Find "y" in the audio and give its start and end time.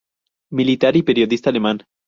0.97-1.03